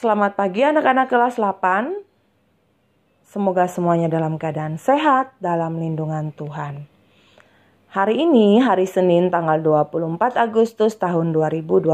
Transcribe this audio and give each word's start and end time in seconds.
Selamat 0.00 0.32
pagi 0.32 0.64
anak-anak 0.64 1.12
kelas 1.12 1.36
8. 1.36 1.92
Semoga 3.20 3.68
semuanya 3.68 4.08
dalam 4.08 4.40
keadaan 4.40 4.80
sehat 4.80 5.36
dalam 5.44 5.76
lindungan 5.76 6.32
Tuhan. 6.32 6.88
Hari 7.92 8.16
ini 8.16 8.64
hari 8.64 8.88
Senin 8.88 9.28
tanggal 9.28 9.60
24 9.60 10.40
Agustus 10.40 10.96
tahun 10.96 11.36
2020 11.36 11.84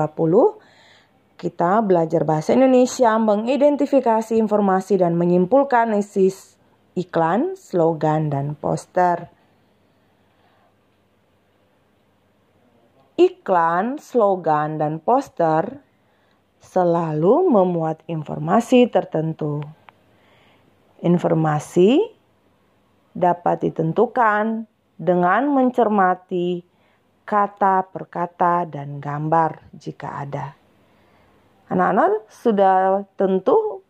kita 1.35 1.83
belajar 1.83 2.23
bahasa 2.23 2.55
Indonesia 2.55 3.11
mengidentifikasi 3.19 4.38
informasi 4.38 5.03
dan 5.03 5.19
menyimpulkan 5.19 5.91
isi 5.99 6.31
iklan, 6.95 7.59
slogan, 7.59 8.31
dan 8.31 8.54
poster. 8.54 9.35
Iklan, 13.19 13.99
slogan, 13.99 14.79
dan 14.79 15.03
poster 15.03 15.83
selalu 16.66 17.46
memuat 17.46 18.02
informasi 18.10 18.91
tertentu. 18.91 19.62
Informasi 20.98 22.02
dapat 23.15 23.70
ditentukan 23.70 24.66
dengan 24.98 25.43
mencermati 25.55 26.66
kata 27.23 27.87
per 27.91 28.05
kata 28.10 28.66
dan 28.66 28.98
gambar 28.98 29.71
jika 29.77 30.27
ada. 30.27 30.47
Anak-anak 31.71 32.30
sudah 32.30 33.02
tentu 33.19 33.83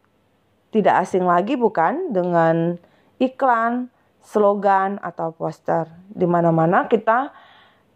tidak 0.73 1.05
asing 1.05 1.25
lagi 1.25 1.57
bukan 1.57 2.13
dengan 2.13 2.77
iklan, 3.21 3.93
slogan 4.25 5.01
atau 5.01 5.33
poster. 5.33 5.89
Di 6.09 6.25
mana-mana 6.25 6.89
kita 6.89 7.33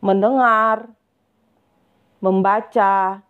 mendengar, 0.04 0.88
membaca, 2.20 3.24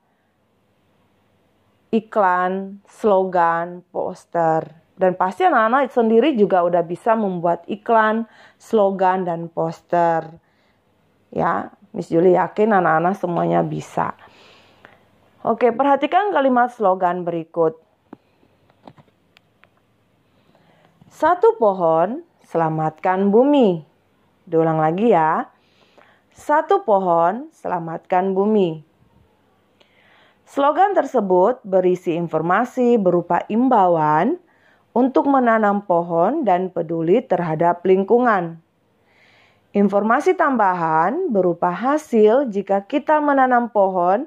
iklan, 1.91 2.83
slogan, 2.87 3.83
poster. 3.91 4.67
Dan 4.95 5.17
pasti 5.17 5.49
anak-anak 5.49 5.91
sendiri 5.91 6.37
juga 6.37 6.63
udah 6.63 6.85
bisa 6.85 7.17
membuat 7.17 7.65
iklan, 7.67 8.29
slogan, 8.61 9.27
dan 9.27 9.51
poster. 9.51 10.29
Ya, 11.35 11.73
Miss 11.91 12.11
Julie 12.11 12.39
yakin 12.39 12.75
anak-anak 12.75 13.15
semuanya 13.19 13.61
bisa. 13.67 14.15
Oke, 15.41 15.73
perhatikan 15.73 16.31
kalimat 16.37 16.69
slogan 16.69 17.25
berikut. 17.25 17.81
Satu 21.09 21.57
pohon, 21.57 22.21
selamatkan 22.45 23.33
bumi. 23.33 23.81
Diulang 24.45 24.79
lagi 24.85 25.17
ya. 25.17 25.49
Satu 26.37 26.85
pohon, 26.85 27.49
selamatkan 27.57 28.37
bumi. 28.37 28.90
Slogan 30.51 30.99
tersebut 30.99 31.63
berisi 31.63 32.19
informasi 32.19 32.99
berupa 32.99 33.47
imbauan 33.47 34.35
untuk 34.91 35.31
menanam 35.31 35.87
pohon 35.87 36.43
dan 36.43 36.75
peduli 36.75 37.23
terhadap 37.23 37.87
lingkungan. 37.87 38.59
Informasi 39.71 40.35
tambahan 40.35 41.31
berupa 41.31 41.71
hasil 41.71 42.51
jika 42.51 42.83
kita 42.83 43.23
menanam 43.23 43.71
pohon, 43.71 44.27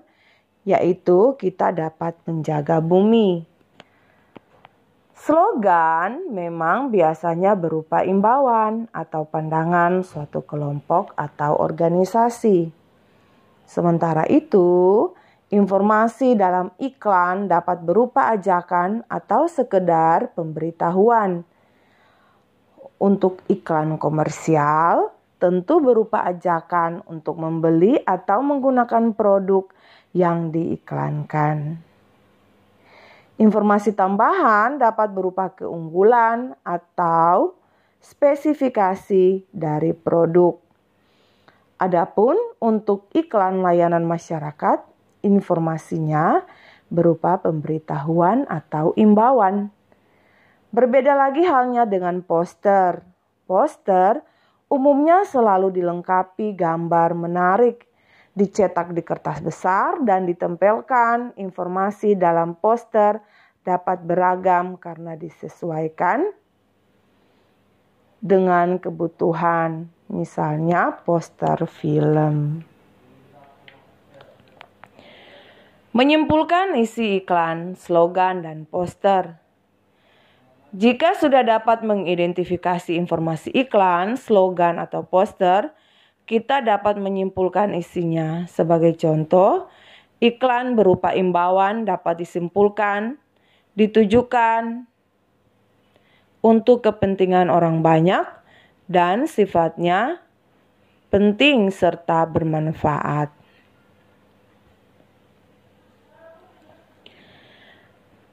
yaitu 0.64 1.36
kita 1.36 1.76
dapat 1.76 2.16
menjaga 2.24 2.80
bumi. 2.80 3.44
Slogan 5.20 6.32
memang 6.32 6.88
biasanya 6.88 7.52
berupa 7.60 8.08
imbauan 8.08 8.88
atau 8.96 9.28
pandangan 9.28 10.08
suatu 10.08 10.40
kelompok 10.48 11.12
atau 11.20 11.60
organisasi. 11.60 12.72
Sementara 13.68 14.24
itu, 14.32 15.12
Informasi 15.54 16.34
dalam 16.34 16.74
iklan 16.82 17.46
dapat 17.46 17.86
berupa 17.86 18.34
ajakan 18.34 19.06
atau 19.06 19.46
sekedar 19.46 20.34
pemberitahuan. 20.34 21.46
Untuk 22.98 23.46
iklan 23.46 24.02
komersial, 24.02 25.14
tentu 25.38 25.78
berupa 25.78 26.26
ajakan 26.26 27.06
untuk 27.06 27.38
membeli 27.38 28.02
atau 28.02 28.42
menggunakan 28.42 29.14
produk 29.14 29.70
yang 30.18 30.50
diiklankan. 30.50 31.78
Informasi 33.38 33.94
tambahan 33.94 34.82
dapat 34.82 35.14
berupa 35.14 35.54
keunggulan 35.54 36.58
atau 36.66 37.54
spesifikasi 38.02 39.46
dari 39.54 39.94
produk. 39.94 40.58
Adapun 41.78 42.40
untuk 42.58 43.12
iklan 43.14 43.62
layanan 43.62 44.08
masyarakat, 44.08 44.93
informasinya 45.24 46.44
berupa 46.94 47.42
pemberitahuan 47.42 48.46
atau 48.46 48.94
imbauan. 48.94 49.74
Berbeda 50.70 51.18
lagi 51.18 51.42
halnya 51.42 51.90
dengan 51.90 52.22
poster. 52.22 53.02
Poster 53.50 54.22
umumnya 54.70 55.26
selalu 55.26 55.74
dilengkapi 55.74 56.54
gambar 56.54 57.18
menarik, 57.18 57.86
dicetak 58.38 58.94
di 58.94 59.02
kertas 59.02 59.42
besar 59.42 60.04
dan 60.06 60.30
ditempelkan. 60.30 61.34
Informasi 61.40 62.14
dalam 62.14 62.54
poster 62.58 63.18
dapat 63.64 64.04
beragam 64.06 64.76
karena 64.78 65.16
disesuaikan 65.16 66.30
dengan 68.24 68.80
kebutuhan, 68.80 69.92
misalnya 70.10 70.96
poster 71.04 71.68
film. 71.68 72.73
Menyimpulkan 75.94 76.74
isi 76.74 77.22
iklan, 77.22 77.78
slogan, 77.78 78.42
dan 78.42 78.66
poster. 78.66 79.38
Jika 80.74 81.14
sudah 81.14 81.46
dapat 81.46 81.86
mengidentifikasi 81.86 82.98
informasi 82.98 83.54
iklan, 83.54 84.18
slogan, 84.18 84.82
atau 84.82 85.06
poster, 85.06 85.70
kita 86.26 86.66
dapat 86.66 86.98
menyimpulkan 86.98 87.78
isinya. 87.78 88.50
Sebagai 88.50 88.98
contoh, 88.98 89.70
iklan 90.18 90.74
berupa 90.74 91.14
imbauan 91.14 91.86
dapat 91.86 92.26
disimpulkan, 92.26 93.22
ditujukan 93.78 94.90
untuk 96.42 96.90
kepentingan 96.90 97.54
orang 97.54 97.86
banyak, 97.86 98.26
dan 98.90 99.30
sifatnya 99.30 100.26
penting 101.14 101.70
serta 101.70 102.26
bermanfaat. 102.26 103.43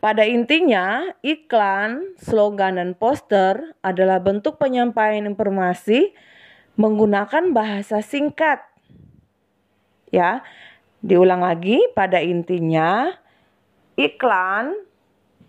Pada 0.01 0.25
intinya, 0.25 1.13
iklan, 1.21 2.17
slogan, 2.17 2.81
dan 2.81 2.97
poster 2.97 3.77
adalah 3.85 4.17
bentuk 4.17 4.57
penyampaian 4.57 5.29
informasi 5.29 6.17
menggunakan 6.81 7.53
bahasa 7.53 8.01
singkat. 8.01 8.65
Ya, 10.09 10.41
diulang 11.05 11.45
lagi, 11.45 11.85
pada 11.93 12.17
intinya, 12.25 13.13
iklan, 14.01 14.73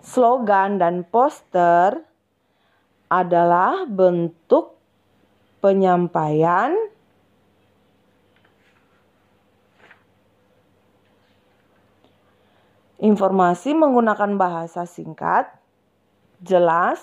slogan, 0.04 0.84
dan 0.84 1.08
poster 1.08 2.04
adalah 3.08 3.88
bentuk 3.88 4.76
penyampaian 5.64 6.76
Informasi 13.02 13.74
menggunakan 13.74 14.38
bahasa 14.38 14.86
singkat, 14.86 15.50
jelas, 16.38 17.02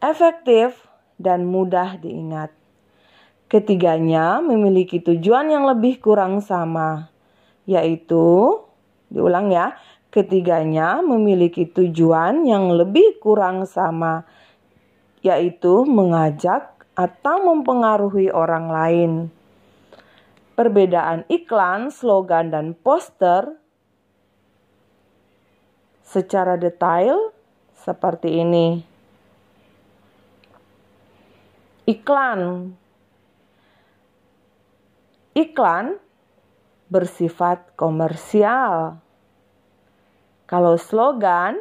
efektif, 0.00 0.88
dan 1.20 1.44
mudah 1.44 2.00
diingat. 2.00 2.48
Ketiganya 3.52 4.40
memiliki 4.40 4.96
tujuan 4.96 5.52
yang 5.52 5.68
lebih 5.68 6.00
kurang 6.00 6.40
sama, 6.40 7.12
yaitu, 7.68 8.64
diulang 9.12 9.52
ya, 9.52 9.76
ketiganya 10.08 11.04
memiliki 11.04 11.68
tujuan 11.68 12.48
yang 12.48 12.72
lebih 12.72 13.20
kurang 13.20 13.68
sama, 13.68 14.24
yaitu 15.20 15.84
mengajak 15.84 16.80
atau 16.96 17.44
mempengaruhi 17.44 18.32
orang 18.32 18.66
lain. 18.72 19.12
Perbedaan 20.56 21.28
iklan, 21.28 21.92
slogan, 21.92 22.48
dan 22.48 22.72
poster 22.72 23.60
secara 26.12 26.60
detail 26.60 27.32
seperti 27.72 28.44
ini. 28.44 28.84
Iklan 31.88 32.70
Iklan 35.32 35.96
bersifat 36.92 37.72
komersial. 37.72 39.00
Kalau 40.44 40.76
slogan, 40.76 41.56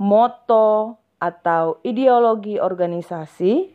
moto, 0.00 0.96
atau 1.20 1.76
ideologi 1.84 2.56
organisasi, 2.56 3.68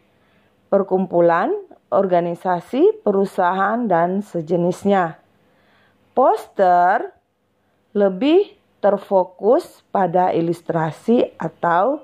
perkumpulan, 0.74 1.54
organisasi, 1.94 3.06
perusahaan, 3.06 3.86
dan 3.86 4.25
sejenisnya. 4.25 5.21
Poster 6.18 7.13
lebih 7.94 8.61
terfokus 8.81 9.86
pada 9.94 10.33
ilustrasi 10.33 11.38
atau 11.38 12.01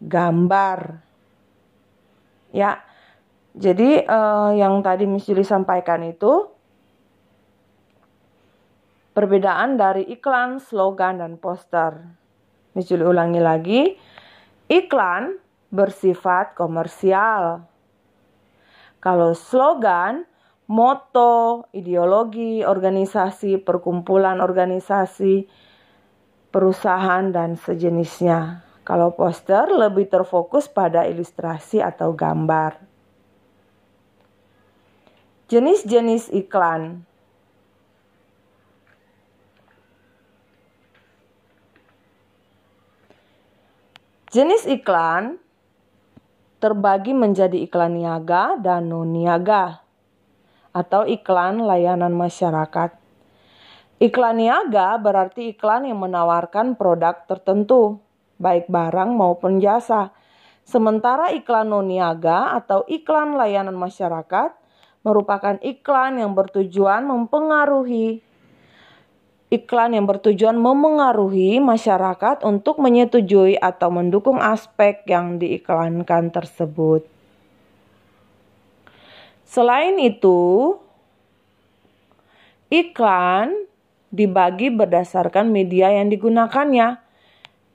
gambar. 0.00 1.04
Ya, 2.50 2.80
jadi 3.54 4.02
uh, 4.08 4.56
yang 4.56 4.82
tadi 4.82 5.04
Miss 5.06 5.28
Julie 5.28 5.46
sampaikan 5.46 6.02
itu 6.02 6.50
perbedaan 9.14 9.78
dari 9.78 10.02
iklan, 10.10 10.58
slogan, 10.58 11.22
dan 11.22 11.38
poster. 11.38 12.02
Miss 12.74 12.90
Julie 12.90 13.06
ulangi 13.06 13.38
lagi, 13.38 13.82
iklan 14.66 15.38
bersifat 15.70 16.58
komersial. 16.58 17.62
Kalau 18.98 19.36
slogan, 19.36 20.26
moto, 20.66 21.68
ideologi, 21.76 22.64
organisasi, 22.64 23.60
perkumpulan 23.60 24.40
organisasi, 24.40 25.46
perusahaan, 26.54 27.34
dan 27.34 27.58
sejenisnya. 27.58 28.62
Kalau 28.86 29.10
poster 29.10 29.66
lebih 29.66 30.06
terfokus 30.06 30.70
pada 30.70 31.02
ilustrasi 31.02 31.82
atau 31.82 32.14
gambar. 32.14 32.78
Jenis-jenis 35.50 36.30
iklan. 36.30 37.02
Jenis 44.30 44.66
iklan 44.66 45.42
terbagi 46.58 47.14
menjadi 47.14 47.54
iklan 47.66 47.98
niaga 47.98 48.58
dan 48.58 48.90
non 48.90 49.10
niaga 49.10 49.82
atau 50.74 51.06
iklan 51.06 51.62
layanan 51.62 52.10
masyarakat. 52.14 53.03
Iklan 54.02 54.42
niaga 54.42 54.98
berarti 54.98 55.54
iklan 55.54 55.86
yang 55.86 56.02
menawarkan 56.02 56.74
produk 56.74 57.24
tertentu, 57.30 58.02
baik 58.42 58.66
barang 58.66 59.14
maupun 59.14 59.62
jasa. 59.62 60.10
Sementara 60.66 61.30
iklan 61.30 61.70
non 61.70 61.86
niaga 61.86 62.56
atau 62.58 62.82
iklan 62.90 63.38
layanan 63.38 63.76
masyarakat 63.76 64.50
merupakan 65.04 65.60
iklan 65.60 66.18
yang 66.18 66.32
bertujuan 66.32 67.04
mempengaruhi 67.04 68.24
iklan 69.54 69.94
yang 69.94 70.10
bertujuan 70.10 70.58
memengaruhi 70.58 71.62
masyarakat 71.62 72.42
untuk 72.42 72.82
menyetujui 72.82 73.54
atau 73.54 73.94
mendukung 73.94 74.42
aspek 74.42 75.06
yang 75.06 75.38
diiklankan 75.38 76.34
tersebut. 76.34 77.06
Selain 79.46 79.94
itu, 80.02 80.74
iklan 82.66 83.54
dibagi 84.14 84.70
berdasarkan 84.70 85.50
media 85.50 85.90
yang 85.90 86.06
digunakannya, 86.06 87.02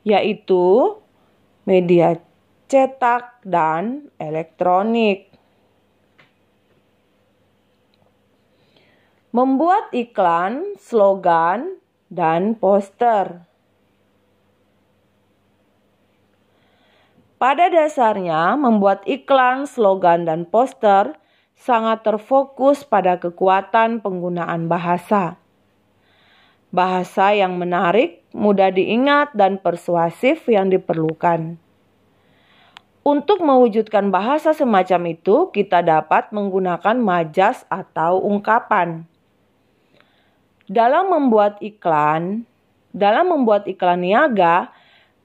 yaitu 0.07 0.95
media 1.67 2.15
cetak 2.71 3.43
dan 3.43 4.07
elektronik. 4.15 5.29
membuat 9.29 9.93
iklan, 9.93 10.73
slogan, 10.81 11.77
dan 12.09 12.57
poster. 12.57 13.45
Pada 17.39 17.71
dasarnya, 17.71 18.59
membuat 18.59 19.05
iklan, 19.07 19.69
slogan, 19.69 20.27
dan 20.27 20.43
poster 20.49 21.15
sangat 21.55 22.03
terfokus 22.03 22.83
pada 22.83 23.15
kekuatan 23.21 24.03
penggunaan 24.03 24.67
bahasa. 24.67 25.39
Bahasa 26.69 27.33
yang 27.33 27.57
menarik, 27.57 28.21
mudah 28.29 28.69
diingat, 28.69 29.33
dan 29.33 29.57
persuasif 29.57 30.45
yang 30.45 30.69
diperlukan. 30.69 31.57
Untuk 33.01 33.41
mewujudkan 33.41 34.13
bahasa 34.13 34.53
semacam 34.53 35.17
itu, 35.17 35.49
kita 35.49 35.81
dapat 35.81 36.29
menggunakan 36.29 36.93
majas 37.01 37.65
atau 37.73 38.21
ungkapan. 38.21 39.09
Dalam 40.69 41.09
membuat 41.09 41.57
iklan, 41.65 42.45
dalam 42.93 43.33
membuat 43.33 43.65
iklan 43.65 44.05
niaga, 44.05 44.69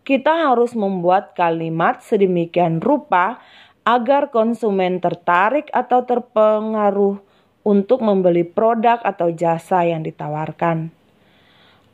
kita 0.01 0.49
harus 0.49 0.73
membuat 0.73 1.37
kalimat 1.37 2.01
sedemikian 2.01 2.81
rupa 2.81 3.45
agar 3.85 4.33
konsumen 4.33 5.05
tertarik 5.05 5.69
atau 5.77 6.09
terpengaruh 6.09 7.21
untuk 7.69 8.01
membeli 8.01 8.49
produk 8.49 8.97
atau 9.05 9.29
jasa 9.29 9.85
yang 9.85 10.01
ditawarkan. 10.01 11.04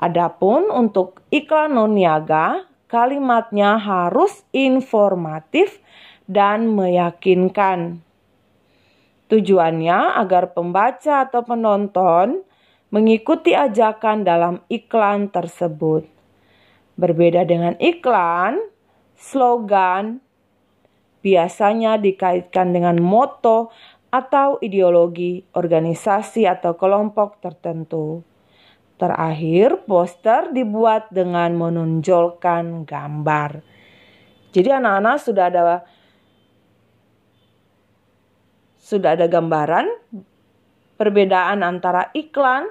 Adapun 0.00 0.72
untuk 0.72 1.20
iklan 1.28 1.76
non 1.76 1.92
niaga, 1.92 2.64
kalimatnya 2.88 3.76
harus 3.76 4.48
informatif 4.48 5.76
dan 6.24 6.72
meyakinkan. 6.72 8.00
Tujuannya 9.28 10.16
agar 10.16 10.56
pembaca 10.56 11.28
atau 11.28 11.44
penonton 11.44 12.40
mengikuti 12.88 13.52
ajakan 13.52 14.24
dalam 14.24 14.64
iklan 14.72 15.28
tersebut. 15.28 16.08
Berbeda 16.96 17.44
dengan 17.44 17.76
iklan, 17.76 18.58
slogan 19.20 20.24
biasanya 21.20 22.00
dikaitkan 22.00 22.72
dengan 22.72 22.96
moto 22.98 23.68
atau 24.10 24.58
ideologi 24.64 25.44
organisasi 25.54 26.48
atau 26.48 26.74
kelompok 26.74 27.38
tertentu. 27.38 28.29
Terakhir, 29.00 29.88
poster 29.88 30.52
dibuat 30.52 31.08
dengan 31.08 31.56
menonjolkan 31.56 32.84
gambar. 32.84 33.64
Jadi 34.52 34.68
anak-anak 34.68 35.16
sudah 35.24 35.44
ada 35.48 35.62
sudah 38.76 39.16
ada 39.16 39.24
gambaran 39.24 39.88
perbedaan 41.00 41.64
antara 41.64 42.12
iklan 42.12 42.68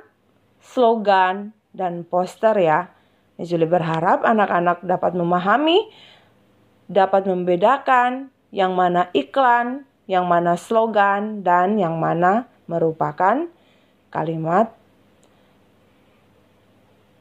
slogan, 0.61 1.55
dan 1.73 2.03
poster 2.05 2.53
ya. 2.59 2.91
Julie 3.39 3.69
berharap 3.69 4.27
anak-anak 4.27 4.83
dapat 4.83 5.15
memahami, 5.15 5.87
dapat 6.91 7.23
membedakan 7.23 8.27
yang 8.51 8.75
mana 8.75 9.07
iklan, 9.15 9.87
yang 10.11 10.27
mana 10.27 10.59
slogan, 10.59 11.39
dan 11.39 11.79
yang 11.79 11.95
mana 11.95 12.51
merupakan 12.67 13.47
kalimat 14.11 14.75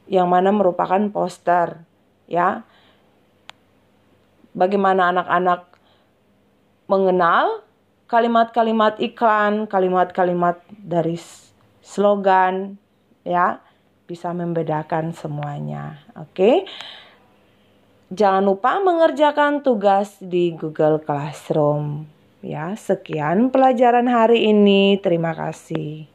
yang 0.09 0.27
mana 0.27 0.51
merupakan 0.51 1.01
poster 1.13 1.85
ya. 2.27 2.65
Bagaimana 4.57 5.15
anak-anak 5.15 5.71
mengenal 6.89 7.63
kalimat-kalimat 8.09 8.97
iklan, 8.99 9.69
kalimat-kalimat 9.69 10.65
dari 10.73 11.21
slogan, 11.85 12.81
ya 13.23 13.61
bisa 14.09 14.33
membedakan 14.33 15.13
semuanya. 15.13 16.01
Oke. 16.17 16.65
Jangan 18.09 18.41
lupa 18.41 18.81
mengerjakan 18.81 19.61
tugas 19.61 20.17
di 20.17 20.57
Google 20.57 20.97
Classroom. 21.05 22.09
Ya, 22.41 22.73
sekian 22.73 23.53
pelajaran 23.53 24.09
hari 24.09 24.49
ini. 24.49 24.97
Terima 24.97 25.37
kasih. 25.37 26.09